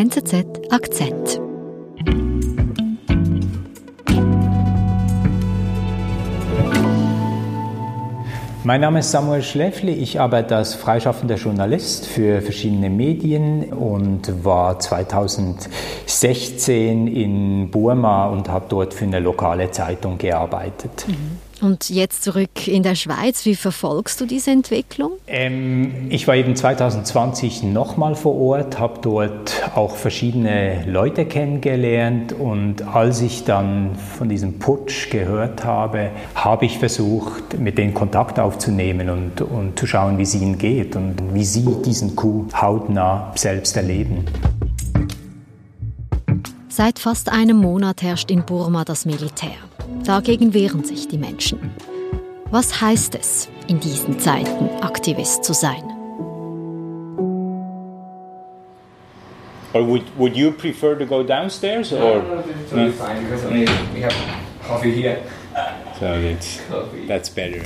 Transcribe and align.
NZZ 0.00 0.46
Akzent. 0.70 1.40
Mein 8.64 8.80
Name 8.80 9.00
ist 9.00 9.10
Samuel 9.10 9.42
Schläfli. 9.42 9.92
Ich 9.92 10.18
arbeite 10.18 10.56
als 10.56 10.74
freischaffender 10.74 11.34
Journalist 11.34 12.06
für 12.06 12.40
verschiedene 12.40 12.88
Medien 12.88 13.74
und 13.74 14.42
war 14.42 14.78
2016 14.78 17.06
in 17.06 17.70
Burma 17.70 18.28
und 18.28 18.48
habe 18.48 18.64
dort 18.70 18.94
für 18.94 19.04
eine 19.04 19.20
lokale 19.20 19.70
Zeitung 19.70 20.16
gearbeitet. 20.16 21.04
Mhm. 21.08 21.49
Und 21.60 21.90
jetzt 21.90 22.24
zurück 22.24 22.66
in 22.66 22.82
der 22.82 22.94
Schweiz. 22.94 23.44
Wie 23.44 23.54
verfolgst 23.54 24.20
du 24.20 24.26
diese 24.26 24.50
Entwicklung? 24.50 25.12
Ähm, 25.26 26.06
ich 26.08 26.26
war 26.26 26.34
eben 26.34 26.56
2020 26.56 27.62
nochmal 27.62 28.14
vor 28.14 28.34
Ort, 28.40 28.78
habe 28.78 29.00
dort 29.02 29.70
auch 29.74 29.96
verschiedene 29.96 30.84
Leute 30.86 31.26
kennengelernt 31.26 32.32
und 32.32 32.82
als 32.82 33.20
ich 33.20 33.44
dann 33.44 33.94
von 33.96 34.28
diesem 34.28 34.58
Putsch 34.58 35.10
gehört 35.10 35.64
habe, 35.64 36.10
habe 36.34 36.64
ich 36.64 36.78
versucht, 36.78 37.58
mit 37.58 37.76
denen 37.76 37.92
Kontakt 37.92 38.38
aufzunehmen 38.38 39.10
und, 39.10 39.42
und 39.42 39.78
zu 39.78 39.86
schauen, 39.86 40.16
wie 40.18 40.22
es 40.22 40.34
ihnen 40.34 40.56
geht 40.56 40.96
und 40.96 41.16
wie 41.34 41.44
sie 41.44 41.66
diesen 41.84 42.16
Coup 42.16 42.52
hautnah 42.54 43.32
selbst 43.34 43.76
erleben. 43.76 44.24
Seit 46.68 46.98
fast 46.98 47.30
einem 47.30 47.58
Monat 47.58 48.00
herrscht 48.00 48.30
in 48.30 48.44
Burma 48.44 48.84
das 48.84 49.04
Militär. 49.04 49.69
Dagegen 50.04 50.54
wehren 50.54 50.84
sich 50.84 51.08
die 51.08 51.18
Menschen. 51.18 51.58
Was 52.50 52.80
heißt 52.80 53.14
es, 53.14 53.48
in 53.68 53.80
diesen 53.80 54.18
Zeiten 54.18 54.82
Aktivist 54.82 55.44
zu 55.44 55.52
sein? 55.52 55.82
Or 59.72 59.86
would, 59.86 60.02
would 60.18 60.36
you 60.36 60.50
prefer 60.50 60.98
to 60.98 61.06
go 61.06 61.22
downstairs? 61.22 61.92
Or? 61.92 61.98
No, 61.98 62.22
no, 62.22 62.34
no, 62.34 62.40
it's 62.40 62.70
totally 62.70 62.90
fine 62.90 63.24
because 63.24 63.46
I 63.46 63.50
mean, 63.52 63.68
we 63.94 64.00
have 64.00 64.14
coffee 64.66 64.92
here. 64.92 65.18
So 66.00 66.06
that's, 66.06 66.58
that's 67.06 67.28
better. 67.28 67.58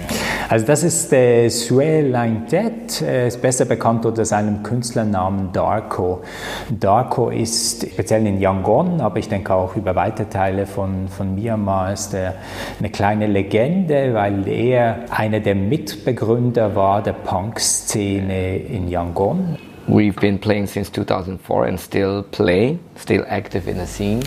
Also 0.48 0.66
das 0.66 0.82
ist 0.82 1.12
äh, 1.12 1.48
Sue 1.48 2.00
Laintet, 2.00 3.00
äh, 3.00 3.28
ist 3.28 3.40
besser 3.40 3.64
bekannt 3.64 4.04
unter 4.04 4.24
seinem 4.24 4.64
Künstlernamen 4.64 5.52
Darko. 5.52 6.22
Darko 6.68 7.30
ist 7.30 7.86
speziell 7.88 8.26
in 8.26 8.40
Yangon, 8.40 9.00
aber 9.00 9.20
ich 9.20 9.28
denke 9.28 9.54
auch 9.54 9.76
über 9.76 9.94
weite 9.94 10.28
Teile 10.28 10.66
von, 10.66 11.06
von 11.06 11.36
Myanmar 11.36 11.92
ist 11.92 12.12
er 12.12 12.34
eine 12.80 12.90
kleine 12.90 13.28
Legende, 13.28 14.14
weil 14.14 14.48
er 14.48 15.04
einer 15.10 15.38
der 15.38 15.54
Mitbegründer 15.54 16.74
war 16.74 17.02
der 17.02 17.12
Punk-Szene 17.12 18.56
in 18.56 18.88
Yangon. 18.88 19.58
We've 19.86 20.18
been 20.18 20.40
playing 20.40 20.66
since 20.66 20.90
2004 20.90 21.66
and 21.66 21.78
still 21.78 22.24
playing, 22.32 22.80
still 22.96 23.22
active 23.28 23.70
in 23.70 23.78
the 23.78 23.86
scene. 23.86 24.22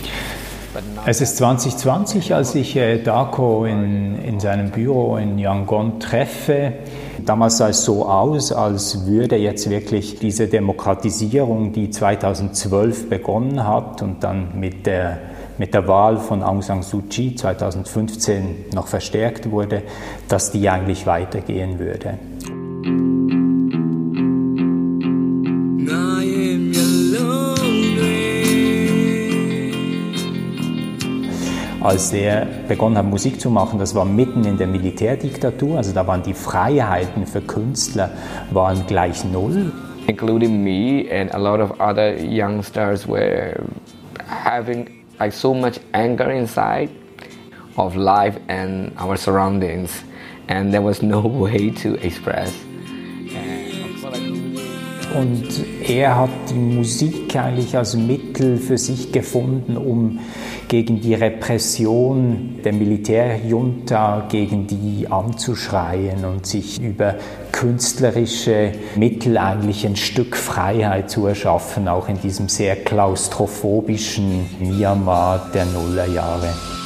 Es 1.06 1.20
ist 1.20 1.38
2020, 1.38 2.34
als 2.34 2.54
ich 2.54 2.76
äh, 2.76 3.02
Darko 3.02 3.64
in, 3.64 4.22
in 4.22 4.40
seinem 4.40 4.70
Büro 4.70 5.16
in 5.16 5.38
Yangon 5.38 5.98
treffe. 6.00 6.74
Damals 7.24 7.58
sah 7.58 7.68
es 7.68 7.84
so 7.84 8.06
aus, 8.06 8.52
als 8.52 9.06
würde 9.06 9.36
jetzt 9.36 9.70
wirklich 9.70 10.18
diese 10.18 10.46
Demokratisierung, 10.46 11.72
die 11.72 11.90
2012 11.90 13.08
begonnen 13.08 13.66
hat 13.66 14.02
und 14.02 14.22
dann 14.22 14.58
mit 14.58 14.86
der, 14.86 15.18
mit 15.56 15.74
der 15.74 15.88
Wahl 15.88 16.18
von 16.18 16.42
Aung 16.42 16.62
San 16.62 16.82
Suu 16.82 17.02
Kyi 17.08 17.34
2015 17.34 18.66
noch 18.74 18.86
verstärkt 18.86 19.50
wurde, 19.50 19.82
dass 20.28 20.52
die 20.52 20.68
eigentlich 20.68 21.06
weitergehen 21.06 21.78
würde. 21.78 22.18
Als 31.80 32.12
er 32.12 32.46
begonnen 32.66 32.98
hat, 32.98 33.06
Musik 33.06 33.40
zu 33.40 33.50
machen, 33.50 33.78
das 33.78 33.94
war 33.94 34.04
mitten 34.04 34.44
in 34.44 34.56
der 34.56 34.66
Militärdiktatur, 34.66 35.76
also 35.76 35.92
da 35.92 36.06
waren 36.06 36.22
die 36.22 36.34
Freiheiten 36.34 37.26
für 37.26 37.40
Künstler 37.40 38.10
waren 38.50 38.84
gleich 38.86 39.24
null. 39.24 39.72
Including 40.06 40.62
me 40.64 41.04
and 41.12 41.34
a 41.34 41.38
lot 41.38 41.60
of 41.60 41.78
other 41.80 42.16
youngsters 42.18 43.06
were 43.06 43.54
having 44.26 44.88
like 45.20 45.32
so 45.32 45.52
much 45.52 45.78
anger 45.92 46.30
inside 46.30 46.88
of 47.76 47.94
life 47.94 48.38
and 48.48 48.90
our 48.98 49.16
surroundings 49.16 50.02
and 50.48 50.72
there 50.72 50.82
was 50.82 51.02
no 51.02 51.20
way 51.22 51.70
to 51.70 51.94
express. 51.96 52.67
Und 55.14 55.64
er 55.88 56.16
hat 56.16 56.30
die 56.50 56.54
Musik 56.54 57.34
eigentlich 57.36 57.76
als 57.76 57.96
Mittel 57.96 58.58
für 58.58 58.76
sich 58.76 59.10
gefunden, 59.10 59.76
um 59.76 60.18
gegen 60.68 61.00
die 61.00 61.14
Repression 61.14 62.56
der 62.62 62.74
Militärjunta, 62.74 64.26
gegen 64.28 64.66
die 64.66 65.08
anzuschreien 65.08 66.24
und 66.24 66.46
sich 66.46 66.80
über 66.80 67.14
künstlerische 67.52 68.72
Mittel 68.96 69.38
eigentlich 69.38 69.86
ein 69.86 69.96
Stück 69.96 70.36
Freiheit 70.36 71.10
zu 71.10 71.26
erschaffen, 71.26 71.88
auch 71.88 72.08
in 72.08 72.20
diesem 72.20 72.48
sehr 72.48 72.76
klaustrophobischen 72.76 74.46
Myanmar 74.60 75.50
der 75.54 75.64
Nullerjahre. 75.64 76.77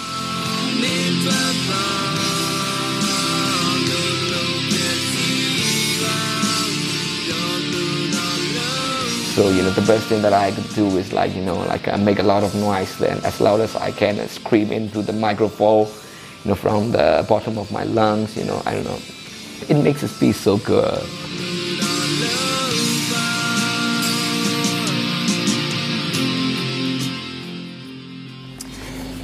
So, 9.34 9.48
you 9.48 9.62
know, 9.62 9.70
the 9.70 9.87
best 9.87 10.09
thing 10.09 10.20
that 10.20 10.34
I 10.34 10.50
could 10.50 10.69
do 10.75 10.87
is 10.98 11.15
like, 11.15 11.34
you 11.34 11.41
know, 11.41 11.56
like 11.56 11.88
I 11.88 11.97
make 11.97 12.19
a 12.19 12.22
lot 12.22 12.43
of 12.43 12.54
noise 12.54 12.98
then 12.98 13.19
as 13.25 13.41
loud 13.41 13.60
as 13.60 13.75
I 13.75 13.91
can 13.91 14.19
and 14.19 14.28
scream 14.28 14.70
into 14.70 15.00
the 15.00 15.15
microphone, 15.15 15.87
you 16.44 16.50
know, 16.50 16.54
from 16.54 16.93
the 16.93 17.25
bottom 17.26 17.56
of 17.56 17.72
my 17.72 17.84
lungs, 17.84 18.37
you 18.37 18.44
know, 18.44 18.60
I 18.66 18.75
don't 18.75 18.84
know. 18.84 18.98
It 19.71 19.82
makes 19.82 20.03
the 20.03 20.09
speech 20.09 20.37
so 20.37 20.59
good. 20.59 21.03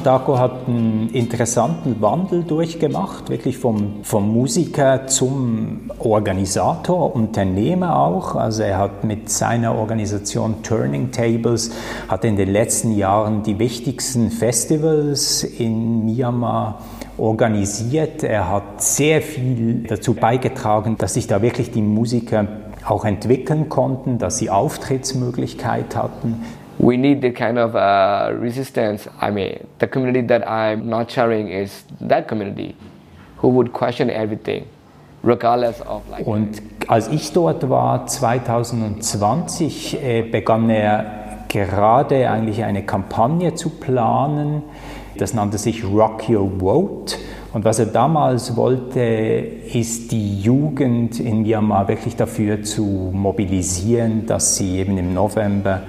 Daco 0.09 0.39
hat 0.39 0.67
einen 0.67 1.11
interessanten 1.11 2.01
Wandel 2.01 2.43
durchgemacht, 2.43 3.29
wirklich 3.29 3.59
vom, 3.59 4.03
vom 4.05 4.33
Musiker 4.33 5.07
zum 5.07 5.91
Organisator, 5.99 7.15
Unternehmer 7.15 7.99
auch. 7.99 8.35
Also 8.35 8.63
er 8.63 8.79
hat 8.79 9.05
mit 9.05 9.29
seiner 9.29 9.75
Organisation 9.75 10.63
Turning 10.63 11.11
Tables, 11.11 11.73
hat 12.09 12.25
in 12.25 12.37
den 12.37 12.51
letzten 12.51 12.97
Jahren 12.97 13.43
die 13.43 13.59
wichtigsten 13.59 14.31
Festivals 14.31 15.45
in 15.45 16.07
Myanmar 16.07 16.79
organisiert. 17.19 18.23
Er 18.23 18.51
hat 18.51 18.81
sehr 18.81 19.21
viel 19.21 19.83
dazu 19.89 20.15
beigetragen, 20.15 20.97
dass 20.97 21.13
sich 21.13 21.27
da 21.27 21.43
wirklich 21.43 21.71
die 21.71 21.83
Musiker 21.83 22.47
auch 22.87 23.05
entwickeln 23.05 23.69
konnten, 23.69 24.17
dass 24.17 24.39
sie 24.39 24.49
Auftrittsmöglichkeit 24.49 25.95
hatten 25.95 26.47
we 26.78 26.97
need 26.97 27.21
the 27.21 27.31
kind 27.31 27.59
of 27.59 27.75
uh, 27.75 28.33
resistance. 28.39 29.09
I 29.21 29.31
mean, 29.31 29.66
the 29.78 29.87
community 29.87 30.22
that 30.28 30.49
I'm 30.49 30.89
not 30.89 31.11
sharing 31.11 31.49
is 31.49 31.84
that 32.00 32.28
community 32.28 32.77
who 33.39 33.49
would 33.49 33.72
question 33.72 34.11
everything, 34.11 34.66
regardless 35.22 35.81
of 35.81 36.09
like. 36.09 36.27
Und 36.27 36.62
als 36.87 37.09
ich 37.09 37.33
dort 37.33 37.69
war, 37.69 38.06
2020, 38.06 40.03
äh, 40.03 40.22
begann 40.22 40.71
er 40.71 41.44
gerade 41.49 42.31
eigentlich 42.31 42.65
eine 42.65 42.84
Kampagne 42.84 43.55
zu 43.55 43.71
planen. 43.71 44.62
Das 45.17 45.34
nannte 45.34 45.59
sich 45.59 45.84
Rock 45.84 46.28
Your 46.28 46.61
Vote. 46.61 47.17
Und 47.53 47.65
was 47.65 47.78
er 47.78 47.87
damals 47.87 48.56
wollte, 48.56 49.00
ist 49.00 50.12
die 50.12 50.41
Jugend 50.41 51.19
in 51.19 51.43
Myanmar 51.43 51.88
wirklich 51.88 52.15
dafür 52.15 52.62
zu 52.62 53.11
mobilisieren, 53.12 54.27
dass 54.27 54.56
sie 54.56 54.78
eben 54.78 54.99
im 54.99 55.15
November 55.15 55.82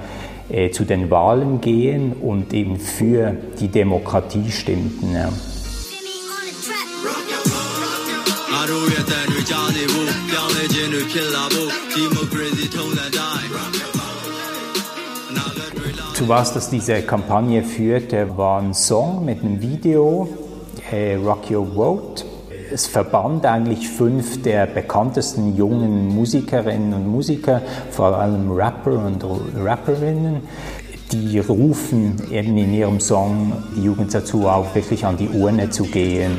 äh, 0.50 0.72
zu 0.72 0.84
den 0.84 1.10
Wahlen 1.12 1.62
gehen 1.62 2.14
und 2.14 2.54
eben 2.54 2.80
für 2.80 3.36
die 3.60 3.68
Demokratie 3.68 4.52
stimmten. 4.52 5.14
Ja. 5.14 5.30
Zu 16.14 16.28
was 16.28 16.54
das 16.54 16.70
diese 16.70 17.02
Kampagne 17.04 17.64
führte, 17.64 18.38
war 18.38 18.62
ein 18.62 18.74
Song 18.74 19.24
mit 19.24 19.42
einem 19.42 19.62
Video, 19.62 20.28
äh, 20.92 21.16
Rock 21.16 21.50
Your 21.50 21.66
Vote 21.74 22.26
es 22.72 22.88
verband 22.88 23.46
eigentlich 23.46 23.90
fünf 23.90 24.42
der 24.42 24.66
bekanntesten 24.66 25.56
jungen 25.56 26.08
Musikerinnen 26.08 26.94
und 26.94 27.08
Musiker, 27.08 27.62
vor 27.92 28.18
allem 28.18 28.52
Rapper 28.52 29.06
und 29.06 29.24
Rapperinnen, 29.56 30.42
die 31.12 31.40
rufen 31.40 32.22
eben 32.32 32.58
in 32.58 32.74
ihrem 32.74 33.00
Song 33.00 33.54
die 33.76 33.84
Jugend 33.84 34.14
dazu 34.14 34.48
auf, 34.48 34.76
wirklich 34.76 35.06
an 35.06 35.18
die 35.18 35.30
Urne 35.30 35.70
zu 35.70 35.84
gehen. 35.84 36.38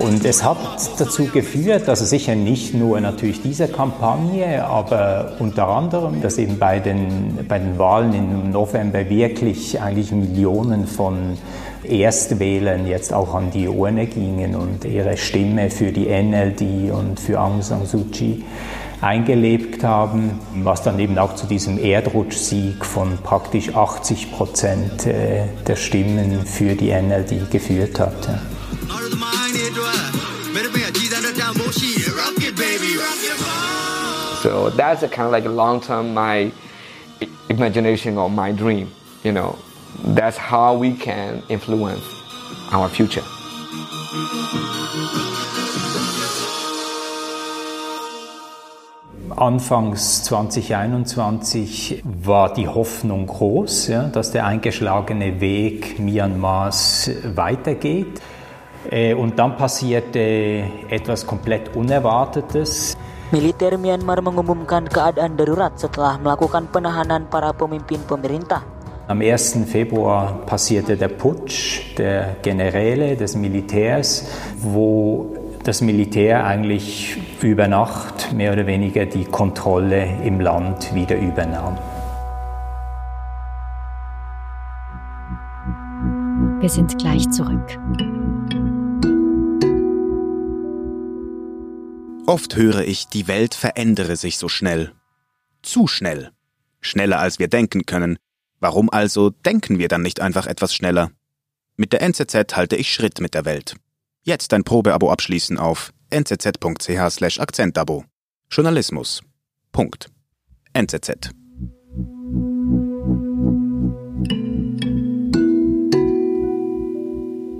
Und 0.00 0.24
es 0.24 0.42
hat 0.42 0.56
dazu 0.98 1.26
geführt, 1.26 1.88
also 1.88 2.04
sicher 2.04 2.34
nicht 2.34 2.74
nur 2.74 3.00
natürlich 3.00 3.42
diese 3.42 3.68
Kampagne, 3.68 4.64
aber 4.64 5.32
unter 5.38 5.68
anderem, 5.68 6.22
dass 6.22 6.38
eben 6.38 6.58
bei 6.58 6.78
den, 6.78 7.46
bei 7.46 7.58
den 7.58 7.78
Wahlen 7.78 8.14
im 8.14 8.50
November 8.50 9.08
wirklich 9.08 9.80
eigentlich 9.80 10.12
Millionen 10.12 10.86
von 10.86 11.36
Erstwählern 11.84 12.86
jetzt 12.86 13.12
auch 13.12 13.34
an 13.34 13.50
die 13.50 13.68
Urne 13.68 14.06
gingen 14.06 14.54
und 14.54 14.84
ihre 14.84 15.16
Stimme 15.16 15.70
für 15.70 15.92
die 15.92 16.06
NLD 16.06 16.92
und 16.92 17.20
für 17.20 17.40
Aung 17.40 17.62
San 17.62 17.86
Suu 17.86 18.04
Kyi 18.12 18.44
eingelebt 19.00 19.84
haben, 19.84 20.40
was 20.62 20.82
dann 20.82 20.98
eben 20.98 21.18
auch 21.18 21.34
zu 21.34 21.46
diesem 21.46 21.78
Erdrutschsieg 21.78 22.84
von 22.84 23.18
praktisch 23.18 23.74
80 23.74 24.32
Prozent 24.32 25.06
äh, 25.06 25.46
der 25.66 25.76
Stimmen 25.76 26.44
für 26.44 26.74
die 26.74 26.90
NLD 26.90 27.50
geführt 27.50 28.00
hat. 28.00 28.28
So 34.42 34.70
that's 34.70 35.02
a 35.02 35.08
kind 35.08 35.26
of 35.26 35.32
like 35.32 35.46
a 35.46 35.50
long 35.50 35.80
term 35.80 36.14
my 36.14 36.52
imagination 37.48 38.16
or 38.18 38.30
my 38.30 38.52
dream, 38.52 38.88
you 39.24 39.32
know. 39.32 39.58
That's 40.14 40.38
how 40.38 40.74
we 40.74 40.94
can 40.94 41.42
influence 41.48 42.04
our 42.72 42.88
future. 42.88 43.24
Anfangs 49.38 50.24
2021 50.24 52.02
war 52.04 52.52
die 52.52 52.66
Hoffnung 52.66 53.28
groß, 53.28 53.86
ja, 53.86 54.02
dass 54.10 54.32
der 54.32 54.44
eingeschlagene 54.46 55.40
Weg 55.40 56.00
Myanmars 56.00 57.08
weitergeht. 57.36 58.20
Äh, 58.90 59.14
und 59.14 59.38
dann 59.38 59.56
passierte 59.56 60.64
etwas 60.90 61.24
komplett 61.24 61.76
Unerwartetes. 61.76 62.96
Militer 63.30 63.78
Myanmar 63.78 64.18
mengumumkan 64.22 64.90
keadaan 64.90 65.38
darurat 65.38 65.78
setelah 65.78 66.18
melakukan 66.18 66.66
penahanan 66.74 67.30
para 67.30 67.54
pemimpin 67.54 68.02
pemerintah. 68.10 68.66
Am 69.06 69.22
1. 69.22 69.70
Februar 69.70 70.44
passierte 70.46 70.96
der 70.96 71.08
Putsch 71.08 71.96
der 71.96 72.36
Generäle, 72.42 73.16
des 73.16 73.36
Militärs, 73.36 74.26
wo 74.58 75.37
das 75.64 75.80
Militär 75.80 76.44
eigentlich 76.44 77.18
über 77.42 77.68
Nacht 77.68 78.32
mehr 78.32 78.52
oder 78.52 78.66
weniger 78.66 79.06
die 79.06 79.24
Kontrolle 79.24 80.22
im 80.24 80.40
Land 80.40 80.94
wieder 80.94 81.16
übernahm. 81.16 81.78
Wir 86.60 86.68
sind 86.68 86.98
gleich 86.98 87.28
zurück. 87.30 87.78
Oft 92.26 92.56
höre 92.56 92.80
ich, 92.80 93.08
die 93.08 93.26
Welt 93.26 93.54
verändere 93.54 94.16
sich 94.16 94.38
so 94.38 94.48
schnell. 94.48 94.92
Zu 95.62 95.86
schnell. 95.86 96.30
Schneller 96.80 97.20
als 97.20 97.38
wir 97.38 97.48
denken 97.48 97.86
können. 97.86 98.18
Warum 98.60 98.90
also 98.90 99.30
denken 99.30 99.78
wir 99.78 99.88
dann 99.88 100.02
nicht 100.02 100.20
einfach 100.20 100.46
etwas 100.46 100.74
schneller? 100.74 101.10
Mit 101.76 101.92
der 101.92 102.02
NZZ 102.02 102.56
halte 102.56 102.76
ich 102.76 102.92
Schritt 102.92 103.20
mit 103.20 103.34
der 103.34 103.44
Welt. 103.44 103.76
Jetzt 104.28 104.52
ein 104.52 104.62
Probeabo 104.62 105.10
abschließen 105.10 105.56
auf 105.58 105.90
nzz.ch 106.14 107.10
slash 107.10 107.40
Akzentabo. 107.40 108.04
Journalismus. 108.50 109.22
Punkt. 109.72 110.10
NZZ. 110.74 111.30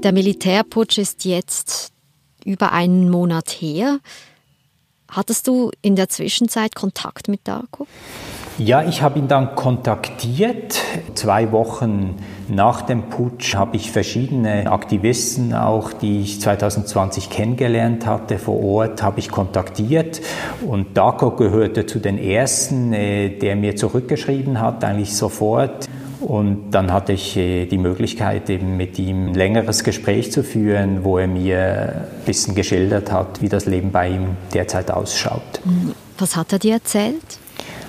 Der 0.02 0.12
Militärputsch 0.12 0.98
ist 0.98 1.24
jetzt 1.24 1.94
über 2.44 2.72
einen 2.72 3.08
Monat 3.08 3.48
her. 3.48 4.00
Hattest 5.10 5.46
du 5.46 5.70
in 5.80 5.96
der 5.96 6.10
Zwischenzeit 6.10 6.74
Kontakt 6.74 7.28
mit 7.28 7.48
Darko? 7.48 7.86
Ja, 8.58 8.82
ich 8.82 9.02
habe 9.02 9.20
ihn 9.20 9.28
dann 9.28 9.54
kontaktiert. 9.54 10.82
Zwei 11.14 11.52
Wochen 11.52 12.16
nach 12.48 12.82
dem 12.82 13.04
Putsch 13.04 13.54
habe 13.54 13.76
ich 13.76 13.92
verschiedene 13.92 14.68
Aktivisten, 14.72 15.54
auch 15.54 15.92
die 15.92 16.22
ich 16.22 16.40
2020 16.40 17.30
kennengelernt 17.30 18.04
hatte 18.04 18.36
vor 18.40 18.60
Ort, 18.60 19.00
habe 19.00 19.20
ich 19.20 19.30
kontaktiert. 19.30 20.20
Und 20.66 20.96
Darko 20.96 21.30
gehörte 21.30 21.86
zu 21.86 22.00
den 22.00 22.18
ersten, 22.18 22.92
äh, 22.92 23.28
der 23.28 23.54
mir 23.54 23.76
zurückgeschrieben 23.76 24.60
hat, 24.60 24.82
eigentlich 24.82 25.14
sofort. 25.14 25.88
Und 26.20 26.72
dann 26.72 26.92
hatte 26.92 27.12
ich 27.12 27.36
äh, 27.36 27.66
die 27.66 27.78
Möglichkeit, 27.78 28.50
eben 28.50 28.76
mit 28.76 28.98
ihm 28.98 29.28
ein 29.28 29.34
längeres 29.34 29.84
Gespräch 29.84 30.32
zu 30.32 30.42
führen, 30.42 31.04
wo 31.04 31.18
er 31.18 31.28
mir 31.28 32.08
ein 32.18 32.24
bisschen 32.26 32.56
geschildert 32.56 33.12
hat, 33.12 33.40
wie 33.40 33.48
das 33.48 33.66
Leben 33.66 33.92
bei 33.92 34.08
ihm 34.08 34.36
derzeit 34.52 34.90
ausschaut. 34.90 35.60
Was 36.18 36.34
hat 36.34 36.52
er 36.52 36.58
dir 36.58 36.74
erzählt? 36.74 37.38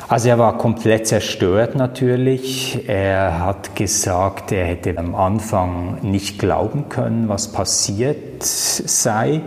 Also 0.10 0.30
er 0.30 0.40
war 0.40 0.58
komplett 0.58 1.06
zerstört 1.06 1.76
natürlich. 1.76 2.80
Er 2.88 3.46
hat 3.46 3.76
gesagt, 3.76 4.52
er 4.52 4.66
hätte 4.66 4.98
am 4.98 5.14
Anfang 5.14 6.00
nicht 6.02 6.40
glauben 6.40 6.90
können, 6.90 7.30
was 7.30 7.52
passiert 7.52 8.42
sei. 8.42 9.42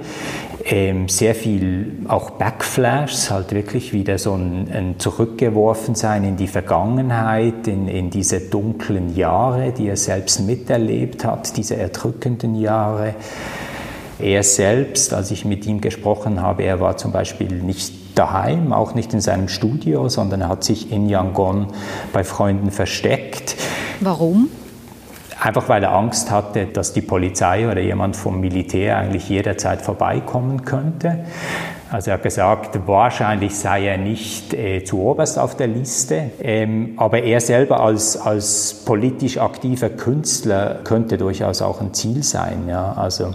Ähm, 0.65 1.09
sehr 1.09 1.35
viel 1.35 2.05
auch 2.07 2.31
Backflashs, 2.31 3.33
halt 3.33 3.51
wirklich 3.53 3.93
wieder 3.93 4.19
so 4.19 4.35
ein, 4.35 4.69
ein 4.73 5.01
Zurückgeworfensein 5.01 6.23
in 6.23 6.37
die 6.37 6.47
Vergangenheit, 6.47 7.67
in, 7.67 7.89
in 7.89 8.11
diese 8.11 8.39
dunklen 8.39 9.17
Jahre, 9.17 9.73
die 9.73 9.89
er 9.89 9.97
selbst 9.97 10.47
miterlebt 10.47 11.25
hat, 11.25 11.57
diese 11.57 11.75
erdrückenden 11.75 12.55
Jahre. 12.55 13.17
Er 14.21 14.45
selbst, 14.45 15.13
als 15.13 15.33
ich 15.33 15.45
mit 15.45 15.67
ihm 15.67 15.81
gesprochen 15.81 16.41
habe, 16.41 16.63
er 16.63 16.79
war 16.79 16.97
zum 16.97 17.11
Beispiel 17.11 17.51
nicht 17.51 18.02
daheim, 18.15 18.73
auch 18.73 18.95
nicht 18.95 19.13
in 19.15 19.21
seinem 19.21 19.49
Studio, 19.49 20.09
sondern 20.09 20.43
er 20.43 20.49
hat 20.49 20.65
sich 20.65 20.93
in 20.93 21.09
Yangon 21.09 21.69
bei 22.13 22.25
Freunden 22.25 22.71
versteckt. 22.71 23.57
Warum? 24.01 24.49
Einfach 25.41 25.69
weil 25.69 25.83
er 25.83 25.93
Angst 25.93 26.31
hatte, 26.31 26.67
dass 26.67 26.93
die 26.93 27.01
Polizei 27.01 27.69
oder 27.69 27.81
jemand 27.81 28.15
vom 28.15 28.41
Militär 28.41 28.97
eigentlich 28.99 29.29
jederzeit 29.29 29.83
vorbeikommen 29.83 30.65
könnte. 30.65 31.25
Also 31.91 32.11
er 32.11 32.15
hat 32.15 32.23
gesagt, 32.23 32.79
wahrscheinlich 32.87 33.55
sei 33.55 33.87
er 33.87 33.99
nicht 33.99 34.55
äh, 34.55 34.83
zu 34.83 35.01
oberst 35.03 35.39
auf 35.39 35.57
der 35.57 35.67
Liste, 35.67 36.31
ähm, 36.41 36.95
aber 36.97 37.23
er 37.23 37.41
selber 37.41 37.81
als, 37.81 38.17
als 38.17 38.83
politisch 38.87 39.37
aktiver 39.37 39.91
Künstler 39.91 40.81
könnte 40.85 41.19
durchaus 41.19 41.61
auch 41.61 41.81
ein 41.83 41.93
Ziel 41.93 42.23
sein. 42.23 42.69
Ja? 42.69 42.93
Also 42.93 43.33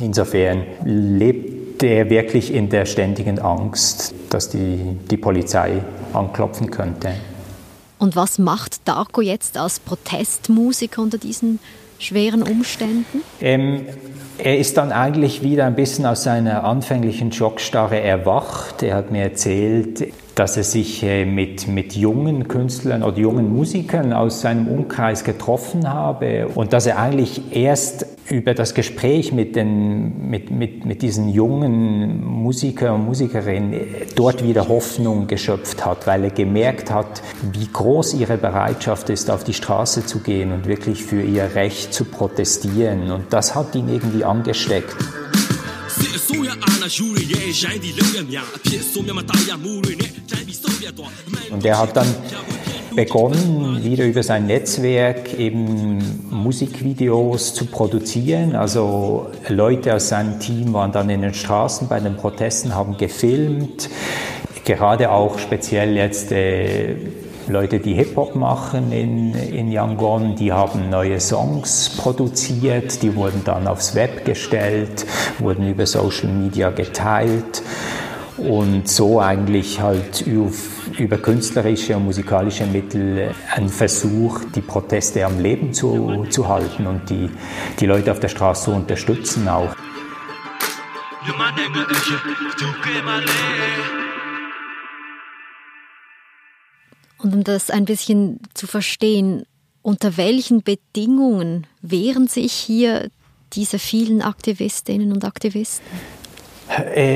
insofern 0.00 0.62
lebt 0.84 1.53
der 1.80 2.10
wirklich 2.10 2.52
in 2.52 2.68
der 2.68 2.86
ständigen 2.86 3.38
Angst, 3.38 4.14
dass 4.30 4.48
die, 4.48 4.96
die 5.10 5.16
Polizei 5.16 5.82
anklopfen 6.12 6.70
könnte. 6.70 7.14
Und 7.98 8.16
was 8.16 8.38
macht 8.38 8.86
Darko 8.86 9.20
jetzt 9.20 9.56
als 9.56 9.80
Protestmusiker 9.80 11.00
unter 11.00 11.18
diesen 11.18 11.58
schweren 11.98 12.42
Umständen? 12.42 13.22
Ähm, 13.40 13.86
er 14.38 14.58
ist 14.58 14.76
dann 14.76 14.92
eigentlich 14.92 15.42
wieder 15.42 15.64
ein 15.64 15.76
bisschen 15.76 16.06
aus 16.06 16.24
seiner 16.24 16.64
anfänglichen 16.64 17.32
Schockstarre 17.32 18.00
erwacht. 18.00 18.82
Er 18.82 18.96
hat 18.96 19.10
mir 19.10 19.22
erzählt, 19.22 20.12
dass 20.34 20.56
er 20.56 20.64
sich 20.64 21.02
äh, 21.02 21.24
mit, 21.24 21.68
mit 21.68 21.94
jungen 21.94 22.48
Künstlern 22.48 23.02
oder 23.02 23.18
jungen 23.18 23.54
Musikern 23.54 24.12
aus 24.12 24.40
seinem 24.40 24.66
Umkreis 24.66 25.22
getroffen 25.24 25.88
habe 25.88 26.48
und 26.48 26.72
dass 26.72 26.86
er 26.86 26.98
eigentlich 26.98 27.42
erst 27.52 28.06
über 28.30 28.54
das 28.54 28.74
Gespräch 28.74 29.32
mit, 29.32 29.54
den, 29.54 30.30
mit, 30.30 30.50
mit, 30.50 30.84
mit 30.84 31.02
diesen 31.02 31.28
jungen 31.28 32.24
Musiker 32.24 32.94
und 32.94 33.04
Musikerinnen 33.04 33.80
dort 34.16 34.42
wieder 34.42 34.68
Hoffnung 34.68 35.26
geschöpft 35.26 35.84
hat, 35.84 36.06
weil 36.06 36.24
er 36.24 36.30
gemerkt 36.30 36.90
hat, 36.90 37.22
wie 37.52 37.68
groß 37.70 38.14
ihre 38.14 38.38
Bereitschaft 38.38 39.10
ist, 39.10 39.30
auf 39.30 39.44
die 39.44 39.52
Straße 39.52 40.06
zu 40.06 40.20
gehen 40.20 40.52
und 40.52 40.66
wirklich 40.66 41.04
für 41.04 41.22
ihr 41.22 41.54
Recht 41.54 41.92
zu 41.92 42.04
protestieren. 42.04 43.10
Und 43.10 43.32
das 43.32 43.54
hat 43.54 43.74
ihn 43.74 43.88
irgendwie 43.88 44.24
angesteckt. 44.24 44.96
Und 51.50 51.64
er 51.64 51.78
hat 51.78 51.96
dann 51.96 52.06
begonnen, 52.94 53.82
wieder 53.82 54.04
über 54.04 54.22
sein 54.22 54.46
Netzwerk 54.46 55.38
eben 55.38 55.98
Musikvideos 56.30 57.54
zu 57.54 57.66
produzieren. 57.66 58.56
Also 58.56 59.26
Leute 59.48 59.94
aus 59.94 60.08
seinem 60.08 60.40
Team 60.40 60.72
waren 60.72 60.92
dann 60.92 61.10
in 61.10 61.22
den 61.22 61.34
Straßen 61.34 61.88
bei 61.88 62.00
den 62.00 62.16
Protesten, 62.16 62.74
haben 62.74 62.96
gefilmt. 62.96 63.88
Gerade 64.64 65.10
auch 65.10 65.38
speziell 65.38 65.96
jetzt 65.96 66.32
äh, 66.32 66.96
Leute, 67.46 67.78
die 67.78 67.92
Hip-Hop 67.92 68.34
machen 68.34 68.90
in, 68.90 69.34
in 69.34 69.70
Yangon, 69.70 70.34
die 70.34 70.52
haben 70.52 70.88
neue 70.88 71.20
Songs 71.20 71.90
produziert, 71.98 73.02
die 73.02 73.14
wurden 73.14 73.42
dann 73.44 73.66
aufs 73.66 73.94
Web 73.94 74.24
gestellt, 74.24 75.04
wurden 75.38 75.68
über 75.68 75.84
Social 75.84 76.28
Media 76.30 76.70
geteilt. 76.70 77.62
Und 78.36 78.88
so 78.88 79.20
eigentlich 79.20 79.80
halt 79.80 80.24
über 80.98 81.18
künstlerische 81.18 81.96
und 81.96 82.04
musikalische 82.04 82.66
Mittel 82.66 83.34
ein 83.54 83.68
Versuch, 83.68 84.40
die 84.54 84.60
Proteste 84.60 85.24
am 85.24 85.38
Leben 85.38 85.72
zu, 85.72 86.26
zu 86.30 86.48
halten 86.48 86.86
und 86.86 87.08
die, 87.10 87.30
die 87.78 87.86
Leute 87.86 88.10
auf 88.10 88.20
der 88.20 88.28
Straße 88.28 88.64
zu 88.64 88.70
unterstützen 88.72 89.48
auch. 89.48 89.74
Und 97.18 97.34
um 97.34 97.44
das 97.44 97.70
ein 97.70 97.86
bisschen 97.86 98.40
zu 98.52 98.66
verstehen, 98.66 99.46
unter 99.80 100.16
welchen 100.16 100.62
Bedingungen 100.62 101.66
wehren 101.80 102.26
sich 102.26 102.52
hier 102.52 103.10
diese 103.52 103.78
vielen 103.78 104.20
Aktivistinnen 104.22 105.12
und 105.12 105.24
Aktivisten? 105.24 105.86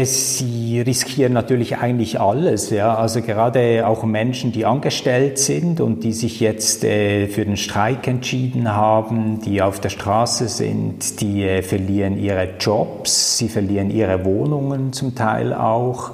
Sie 0.04 0.80
riskieren 0.80 1.32
natürlich 1.32 1.78
eigentlich 1.78 2.20
alles, 2.20 2.70
ja. 2.70 2.94
Also 2.94 3.22
gerade 3.22 3.86
auch 3.86 4.04
Menschen, 4.04 4.52
die 4.52 4.64
angestellt 4.64 5.38
sind 5.38 5.80
und 5.80 6.04
die 6.04 6.12
sich 6.12 6.38
jetzt 6.38 6.84
äh, 6.84 7.26
für 7.26 7.44
den 7.44 7.56
Streik 7.56 8.06
entschieden 8.06 8.72
haben, 8.74 9.40
die 9.40 9.60
auf 9.62 9.80
der 9.80 9.88
Straße 9.88 10.48
sind, 10.48 11.20
die 11.20 11.42
äh, 11.42 11.62
verlieren 11.62 12.18
ihre 12.18 12.50
Jobs, 12.60 13.38
sie 13.38 13.48
verlieren 13.48 13.90
ihre 13.90 14.24
Wohnungen 14.24 14.92
zum 14.92 15.14
Teil 15.14 15.52
auch. 15.52 16.12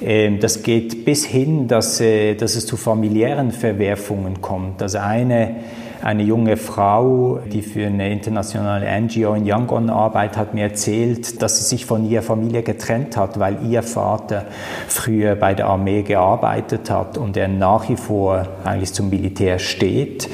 Ähm, 0.00 0.38
das 0.40 0.62
geht 0.62 1.04
bis 1.04 1.24
hin, 1.24 1.68
dass, 1.68 2.00
äh, 2.00 2.34
dass 2.34 2.54
es 2.54 2.66
zu 2.66 2.76
familiären 2.76 3.50
Verwerfungen 3.50 4.40
kommt. 4.40 4.82
Also 4.82 4.98
eine 4.98 5.56
eine 6.02 6.24
junge 6.24 6.56
Frau, 6.56 7.38
die 7.46 7.62
für 7.62 7.86
eine 7.86 8.10
internationale 8.10 8.86
NGO 9.00 9.34
in 9.34 9.46
Yangon 9.46 9.88
arbeitet, 9.88 10.36
hat 10.36 10.54
mir 10.54 10.64
erzählt, 10.64 11.40
dass 11.40 11.58
sie 11.58 11.64
sich 11.64 11.86
von 11.86 12.08
ihrer 12.08 12.22
Familie 12.22 12.62
getrennt 12.62 13.16
hat, 13.16 13.38
weil 13.38 13.58
ihr 13.68 13.82
Vater 13.82 14.46
früher 14.88 15.36
bei 15.36 15.54
der 15.54 15.66
Armee 15.66 16.02
gearbeitet 16.02 16.90
hat 16.90 17.18
und 17.18 17.36
er 17.36 17.48
nach 17.48 17.88
wie 17.88 17.96
vor 17.96 18.48
eigentlich 18.64 18.92
zum 18.92 19.10
Militär 19.10 19.58
steht. 19.58 20.28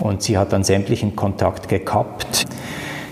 Und 0.00 0.22
sie 0.22 0.36
hat 0.36 0.52
dann 0.52 0.64
sämtlichen 0.64 1.14
Kontakt 1.14 1.68
gekappt 1.68 2.46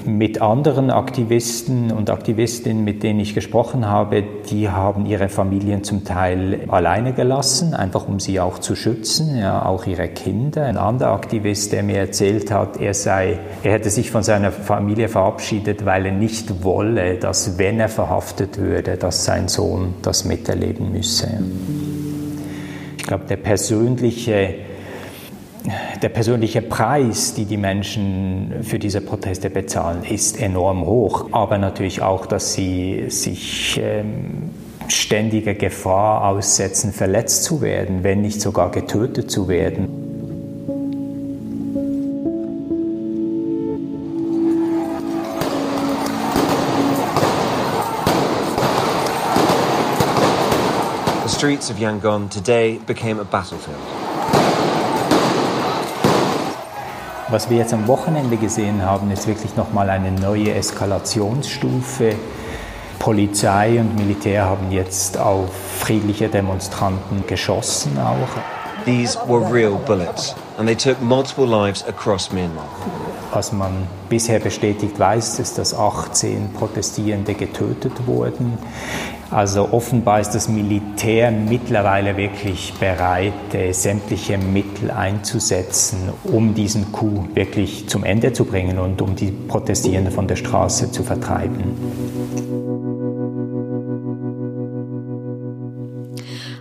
mit 0.07 0.41
anderen 0.41 0.91
Aktivisten 0.91 1.91
und 1.91 2.11
Aktivistinnen, 2.11 2.85
mit 2.85 3.03
denen 3.03 3.21
ich 3.21 3.35
gesprochen 3.35 3.87
habe, 3.87 4.23
die 4.51 4.69
haben 4.69 5.07
ihre 5.07 5.29
Familien 5.29 5.85
zum 5.85 6.05
Teil 6.05 6.61
alleine 6.69 7.13
gelassen, 7.13 7.75
einfach 7.75 8.09
um 8.09 8.21
sie 8.21 8.41
auch 8.41 8.59
zu 8.59 8.77
schützen, 8.77 9.39
ja, 9.39 9.65
auch 9.65 9.87
ihre 9.87 10.09
Kinder. 10.09 10.67
Ein 10.67 10.77
anderer 10.77 11.13
Aktivist, 11.13 11.73
der 11.73 11.83
mir 11.83 11.99
erzählt 11.99 12.51
hat, 12.51 12.81
er 12.81 12.95
sei, 12.95 13.39
er 13.63 13.73
hätte 13.73 13.91
sich 13.91 14.11
von 14.11 14.23
seiner 14.23 14.53
Familie 14.53 15.09
verabschiedet, 15.09 15.85
weil 15.85 16.07
er 16.07 16.13
nicht 16.13 16.63
wolle, 16.63 17.17
dass 17.17 17.59
wenn 17.59 17.81
er 17.81 17.89
verhaftet 17.89 18.59
würde, 18.59 18.97
dass 18.97 19.25
sein 19.25 19.49
Sohn 19.49 19.95
das 20.03 20.25
miterleben 20.25 20.93
müsse. 20.93 21.29
Ich 22.99 23.05
glaube, 23.05 23.25
der 23.29 23.37
persönliche 23.37 24.55
der 26.03 26.11
persönliche 26.11 26.61
Preis, 26.61 27.33
die 27.35 27.47
die 27.47 27.57
Menschen 27.57 28.63
für 28.63 28.79
diese 28.79 29.01
Proteste 29.01 29.49
bezahlen, 29.49 30.05
ist 30.05 30.39
enorm 30.39 30.85
hoch. 30.85 31.29
Aber 31.33 31.57
natürlich 31.57 32.03
auch, 32.03 32.27
dass 32.27 32.53
sie 32.53 33.07
sich 33.09 33.81
ähm, 33.83 34.51
ständiger 34.89 35.55
Gefahr 35.55 36.29
aussetzen, 36.29 36.93
verletzt 36.93 37.45
zu 37.45 37.63
werden, 37.63 38.05
wenn 38.05 38.21
nicht 38.21 38.41
sogar 38.43 38.71
getötet 38.71 39.31
zu 39.31 39.49
werden. 39.49 39.89
The 51.25 51.31
streets 51.31 51.71
of 51.71 51.79
Yangon 51.79 52.29
today 52.29 52.79
became 52.87 53.19
a 53.19 53.25
battlefield. 53.25 54.04
Was 57.35 57.51
wir 57.51 57.57
jetzt 57.57 57.75
am 57.75 57.89
Wochenende 57.89 58.37
gesehen 58.37 58.83
haben, 58.83 59.11
ist 59.11 59.27
wirklich 59.27 59.57
nochmal 59.57 59.91
eine 59.91 60.13
neue 60.13 60.55
Eskalationsstufe. 60.55 62.15
Polizei 63.01 63.81
und 63.81 63.97
Militär 63.97 64.45
haben 64.45 64.71
jetzt 64.71 65.19
auf 65.19 65.51
friedliche 65.81 66.29
Demonstranten 66.29 67.25
geschossen 67.27 67.99
auch. 67.99 68.85
These 68.85 69.19
were 69.27 69.53
real 69.53 69.75
bullets 69.85 70.37
and 70.59 70.69
they 70.69 70.77
took 70.77 71.03
multiple 71.03 71.45
lives 71.45 71.85
across 71.89 72.31
Myanmar. 72.31 72.69
Was 73.35 73.53
man 73.53 73.73
bisher 74.09 74.39
bestätigt 74.39 74.97
weiß, 74.97 75.41
ist, 75.41 75.59
dass 75.59 75.75
18 75.75 76.53
Protestierende 76.53 77.35
getötet 77.35 78.07
wurden. 78.07 78.59
Also 79.29 79.73
offenbar 79.73 80.21
ist 80.21 80.31
das 80.37 80.49
Militär 80.49 81.33
mittlerweile 81.33 82.17
wirklich 82.17 82.73
bereit, 82.79 83.53
äh, 83.53 83.73
sämtliche 83.73 84.39
Mittel 84.39 84.93
einzusetzen, 84.93 86.11
um 86.23 86.55
diesen 86.55 86.93
Coup 86.93 87.35
wirklich 87.35 87.89
zum 87.89 88.05
Ende 88.05 88.33
zu 88.33 88.45
bringen 88.45 88.79
und 88.79 89.03
um 89.03 89.17
die 89.17 89.33
Protestierenden 89.33 90.15
von 90.15 90.29
der 90.29 90.37
Straße 90.37 90.93
zu 90.93 91.03
vertreiben. 91.03 91.75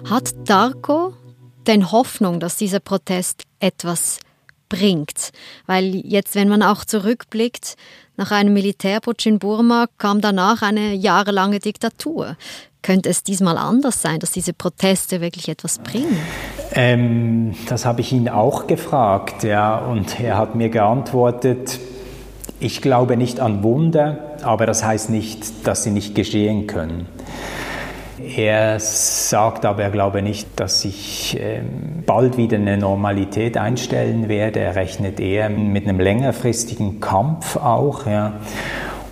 Hat 0.09 0.31
Darko 0.45 1.13
denn 1.67 1.91
Hoffnung, 1.91 2.39
dass 2.39 2.57
dieser 2.57 2.79
Protest 2.79 3.43
etwas 3.59 4.17
bringt? 4.73 5.31
Weil 5.67 5.95
jetzt, 5.95 6.33
wenn 6.35 6.49
man 6.49 6.63
auch 6.63 6.83
zurückblickt, 6.83 7.75
nach 8.17 8.31
einem 8.31 8.53
Militärputsch 8.53 9.25
in 9.27 9.39
Burma 9.39 9.85
kam 9.97 10.19
danach 10.19 10.61
eine 10.61 10.93
jahrelange 10.93 11.59
Diktatur. 11.59 12.35
Könnte 12.81 13.09
es 13.09 13.23
diesmal 13.23 13.57
anders 13.57 14.01
sein, 14.01 14.19
dass 14.19 14.31
diese 14.31 14.53
Proteste 14.53 15.21
wirklich 15.21 15.47
etwas 15.47 15.79
bringen? 15.79 16.17
Ähm, 16.73 17.55
das 17.69 17.85
habe 17.85 18.01
ich 18.01 18.11
ihn 18.11 18.27
auch 18.29 18.67
gefragt, 18.67 19.43
ja, 19.43 19.77
und 19.77 20.19
er 20.19 20.37
hat 20.37 20.55
mir 20.55 20.69
geantwortet, 20.69 21.79
ich 22.59 22.81
glaube 22.81 23.15
nicht 23.15 23.39
an 23.39 23.63
Wunder, 23.63 24.37
aber 24.43 24.65
das 24.65 24.83
heißt 24.83 25.09
nicht, 25.09 25.67
dass 25.67 25.83
sie 25.83 25.91
nicht 25.91 26.15
geschehen 26.15 26.67
können. 26.67 27.07
Er 28.19 28.79
sagt 28.79 29.65
aber, 29.65 29.83
er 29.83 29.89
glaube 29.89 30.21
nicht, 30.21 30.47
dass 30.55 30.81
sich 30.81 31.37
ähm, 31.39 32.03
bald 32.05 32.37
wieder 32.37 32.57
eine 32.57 32.77
Normalität 32.77 33.57
einstellen 33.57 34.29
werde. 34.29 34.59
Er 34.59 34.75
rechnet 34.75 35.19
eher 35.19 35.49
mit 35.49 35.87
einem 35.87 35.99
längerfristigen 35.99 36.99
Kampf 36.99 37.55
auch. 37.55 38.05
Ja. 38.05 38.33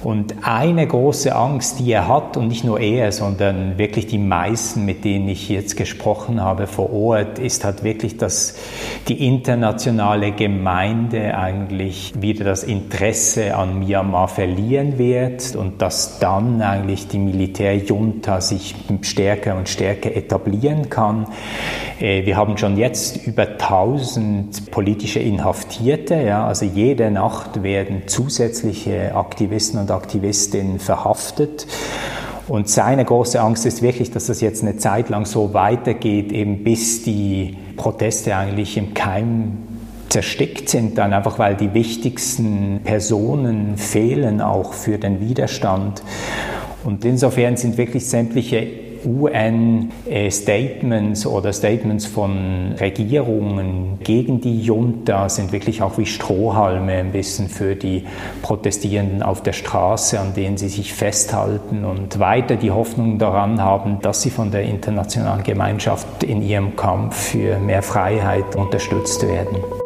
Und 0.03 0.33
eine 0.41 0.87
große 0.87 1.35
Angst, 1.35 1.79
die 1.79 1.91
er 1.91 2.07
hat, 2.07 2.35
und 2.35 2.47
nicht 2.47 2.63
nur 2.63 2.79
er, 2.79 3.11
sondern 3.11 3.77
wirklich 3.77 4.07
die 4.07 4.17
meisten, 4.17 4.83
mit 4.83 5.05
denen 5.05 5.29
ich 5.29 5.47
jetzt 5.47 5.77
gesprochen 5.77 6.41
habe 6.41 6.65
vor 6.65 6.91
Ort, 6.91 7.37
ist 7.37 7.63
halt 7.63 7.83
wirklich, 7.83 8.17
dass 8.17 8.55
die 9.07 9.27
internationale 9.27 10.31
Gemeinde 10.31 11.37
eigentlich 11.37 12.13
wieder 12.19 12.45
das 12.45 12.63
Interesse 12.63 13.55
an 13.55 13.79
Myanmar 13.79 14.27
verlieren 14.27 14.97
wird 14.97 15.55
und 15.55 15.83
dass 15.83 16.17
dann 16.17 16.63
eigentlich 16.63 17.07
die 17.07 17.19
Militärjunta 17.19 18.41
sich 18.41 18.73
stärker 19.01 19.55
und 19.55 19.69
stärker 19.69 20.15
etablieren 20.15 20.89
kann. 20.89 21.27
Äh, 21.99 22.25
wir 22.25 22.37
haben 22.37 22.57
schon 22.57 22.75
jetzt 22.75 23.27
über 23.27 23.43
1000 23.43 24.71
politische 24.71 25.19
Inhaftierte, 25.19 26.15
ja, 26.15 26.47
also 26.47 26.65
jede 26.65 27.11
Nacht 27.11 27.61
werden 27.61 28.07
zusätzliche 28.07 29.13
Aktivisten 29.15 29.79
und 29.79 29.90
Aktivistinnen 29.91 30.79
verhaftet. 30.79 31.67
Und 32.47 32.67
seine 32.67 33.05
große 33.05 33.39
Angst 33.39 33.65
ist 33.65 33.81
wirklich, 33.81 34.11
dass 34.11 34.25
das 34.25 34.41
jetzt 34.41 34.63
eine 34.63 34.77
Zeit 34.77 35.09
lang 35.09 35.25
so 35.25 35.53
weitergeht, 35.53 36.31
eben 36.31 36.63
bis 36.63 37.03
die 37.03 37.55
Proteste 37.77 38.35
eigentlich 38.35 38.77
im 38.77 38.93
Keim 38.93 39.59
zerstickt 40.09 40.67
sind, 40.67 40.97
dann 40.97 41.13
einfach 41.13 41.39
weil 41.39 41.55
die 41.55 41.73
wichtigsten 41.73 42.81
Personen 42.83 43.77
fehlen 43.77 44.41
auch 44.41 44.73
für 44.73 44.97
den 44.97 45.21
Widerstand. 45.21 46.03
Und 46.83 47.05
insofern 47.05 47.55
sind 47.55 47.77
wirklich 47.77 48.07
sämtliche 48.07 48.90
UN-Statements 49.05 51.25
oder 51.25 51.53
Statements 51.53 52.05
von 52.05 52.73
Regierungen 52.79 53.99
gegen 54.03 54.41
die 54.41 54.61
Junta 54.61 55.29
sind 55.29 55.51
wirklich 55.51 55.81
auch 55.81 55.97
wie 55.97 56.05
Strohhalme 56.05 56.93
ein 56.93 57.11
bisschen 57.11 57.47
für 57.47 57.75
die 57.75 58.05
Protestierenden 58.41 59.23
auf 59.23 59.43
der 59.43 59.53
Straße, 59.53 60.19
an 60.19 60.33
denen 60.33 60.57
sie 60.57 60.69
sich 60.69 60.93
festhalten 60.93 61.85
und 61.85 62.19
weiter 62.19 62.55
die 62.55 62.71
Hoffnung 62.71 63.17
daran 63.17 63.61
haben, 63.61 63.99
dass 64.01 64.21
sie 64.21 64.29
von 64.29 64.51
der 64.51 64.63
internationalen 64.63 65.43
Gemeinschaft 65.43 66.23
in 66.23 66.41
ihrem 66.41 66.75
Kampf 66.75 67.31
für 67.31 67.59
mehr 67.59 67.81
Freiheit 67.81 68.55
unterstützt 68.55 69.27
werden. 69.27 69.80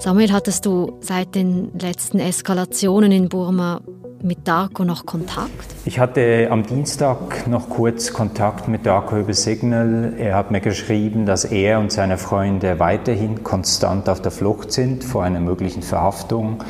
Samuel, 0.00 0.32
hattest 0.32 0.64
du 0.64 0.96
seit 1.00 1.34
den 1.34 1.76
letzten 1.76 2.20
Eskalationen 2.20 3.10
in 3.10 3.28
Burma 3.28 3.80
mit 4.22 4.46
Darko 4.46 4.84
noch 4.84 5.06
Kontakt? 5.06 5.50
Ich 5.86 5.98
hatte 5.98 6.46
am 6.52 6.64
Dienstag 6.64 7.48
noch 7.48 7.68
kurz 7.68 8.12
Kontakt 8.12 8.68
mit 8.68 8.86
Darko 8.86 9.18
über 9.18 9.34
Signal. 9.34 10.14
Er 10.16 10.36
hat 10.36 10.52
mir 10.52 10.60
geschrieben, 10.60 11.26
dass 11.26 11.44
er 11.44 11.80
und 11.80 11.90
seine 11.90 12.16
Freunde 12.16 12.78
weiterhin 12.78 13.42
konstant 13.42 14.08
auf 14.08 14.22
der 14.22 14.30
Flucht 14.30 14.70
sind 14.70 15.02
vor 15.02 15.24
einer 15.24 15.40
möglichen 15.40 15.82
Verhaftung. 15.82 16.62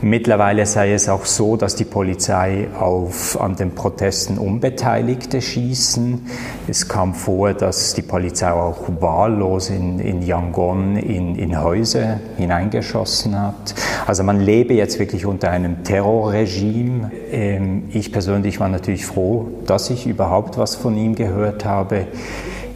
Mittlerweile 0.00 0.64
sei 0.64 0.92
es 0.92 1.08
auch 1.08 1.24
so, 1.24 1.56
dass 1.56 1.74
die 1.74 1.84
Polizei 1.84 2.68
auf 2.78 3.40
an 3.40 3.56
den 3.56 3.72
Protesten 3.72 4.38
Unbeteiligte 4.38 5.42
schießen. 5.42 6.24
Es 6.68 6.86
kam 6.86 7.14
vor, 7.14 7.52
dass 7.52 7.94
die 7.94 8.02
Polizei 8.02 8.52
auch 8.52 8.88
wahllos 9.00 9.70
in, 9.70 9.98
in 9.98 10.22
Yangon 10.22 10.96
in, 10.96 11.34
in 11.34 11.60
Häuser 11.60 12.20
hineingeschossen 12.36 13.40
hat. 13.40 13.74
Also 14.06 14.22
man 14.22 14.40
lebe 14.40 14.72
jetzt 14.74 15.00
wirklich 15.00 15.26
unter 15.26 15.50
einem 15.50 15.82
Terrorregime. 15.82 17.10
Ähm, 17.32 17.88
ich 17.90 18.12
persönlich 18.12 18.60
war 18.60 18.68
natürlich 18.68 19.04
froh, 19.04 19.48
dass 19.66 19.90
ich 19.90 20.06
überhaupt 20.06 20.58
was 20.58 20.76
von 20.76 20.96
ihm 20.96 21.16
gehört 21.16 21.64
habe. 21.64 22.06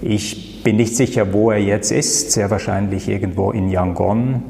Ich 0.02 0.64
bin 0.64 0.74
nicht 0.74 0.96
sicher, 0.96 1.32
wo 1.32 1.52
er 1.52 1.58
jetzt 1.58 1.92
ist, 1.92 2.32
sehr 2.32 2.50
wahrscheinlich 2.50 3.08
irgendwo 3.08 3.52
in 3.52 3.70
Yangon. 3.70 4.42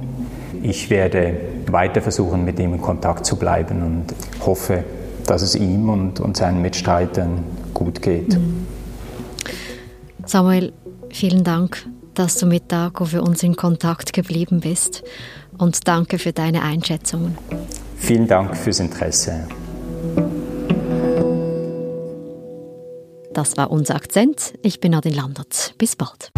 Ich 0.62 0.88
werde 0.88 1.35
weiter 1.71 2.00
versuchen, 2.00 2.45
mit 2.45 2.59
ihm 2.59 2.75
in 2.75 2.81
Kontakt 2.81 3.26
zu 3.26 3.37
bleiben 3.37 3.83
und 3.83 4.45
hoffe, 4.45 4.85
dass 5.26 5.42
es 5.42 5.54
ihm 5.54 5.88
und, 5.88 6.21
und 6.21 6.37
seinen 6.37 6.62
Mitstreitern 6.62 7.45
gut 7.75 8.02
geht. 8.02 8.38
Mhm. 8.38 8.66
Samuel, 10.25 10.73
vielen 11.11 11.45
Dank, 11.45 11.87
dass 12.14 12.37
du 12.37 12.47
mit 12.47 12.71
Dago 12.73 13.04
für 13.04 13.23
uns 13.23 13.42
in 13.42 13.57
Kontakt 13.57 14.12
geblieben 14.12 14.61
bist 14.61 15.02
und 15.59 15.87
danke 15.87 16.19
für 16.19 16.33
deine 16.33 16.62
Einschätzungen. 16.62 17.37
Vielen 17.97 18.26
Dank 18.26 18.57
fürs 18.57 18.81
Interesse. 18.81 19.47
Das 23.33 23.57
war 23.57 23.71
unser 23.71 23.95
Akzent. 23.95 24.54
Ich 24.62 24.81
bin 24.81 24.92
Nadine 24.92 25.16
Landert. 25.16 25.75
Bis 25.78 25.97
bald. 25.97 26.33